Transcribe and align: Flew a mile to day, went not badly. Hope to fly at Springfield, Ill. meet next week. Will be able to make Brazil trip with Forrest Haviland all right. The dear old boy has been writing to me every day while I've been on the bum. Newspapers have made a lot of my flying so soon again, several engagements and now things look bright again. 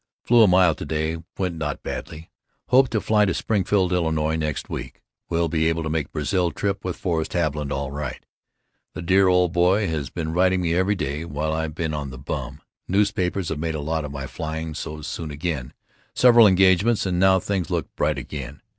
Flew 0.23 0.41
a 0.41 0.47
mile 0.47 0.73
to 0.73 0.83
day, 0.83 1.17
went 1.37 1.57
not 1.57 1.83
badly. 1.83 2.31
Hope 2.69 2.89
to 2.89 2.99
fly 2.99 3.21
at 3.21 3.35
Springfield, 3.35 3.93
Ill. 3.93 4.11
meet 4.11 4.37
next 4.37 4.67
week. 4.67 5.03
Will 5.29 5.47
be 5.47 5.67
able 5.69 5.83
to 5.83 5.91
make 5.91 6.11
Brazil 6.11 6.49
trip 6.49 6.83
with 6.83 6.97
Forrest 6.97 7.33
Haviland 7.33 7.71
all 7.71 7.91
right. 7.91 8.25
The 8.95 9.03
dear 9.03 9.27
old 9.27 9.53
boy 9.53 9.87
has 9.89 10.09
been 10.09 10.33
writing 10.33 10.61
to 10.61 10.63
me 10.63 10.73
every 10.73 10.95
day 10.95 11.23
while 11.23 11.53
I've 11.53 11.75
been 11.75 11.93
on 11.93 12.09
the 12.09 12.17
bum. 12.17 12.61
Newspapers 12.87 13.49
have 13.49 13.59
made 13.59 13.75
a 13.75 13.79
lot 13.79 14.03
of 14.03 14.11
my 14.11 14.25
flying 14.25 14.73
so 14.73 15.03
soon 15.03 15.29
again, 15.29 15.71
several 16.15 16.47
engagements 16.47 17.05
and 17.05 17.19
now 17.19 17.39
things 17.39 17.69
look 17.69 17.95
bright 17.95 18.17
again. 18.17 18.63